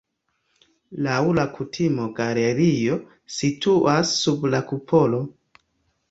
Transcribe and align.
Laŭ 1.07 1.17
la 1.39 1.41
kutimo 1.57 2.07
galerio 2.19 2.97
situas 3.33 4.15
sub 4.23 4.47
la 4.55 4.63
kupolo. 4.71 5.21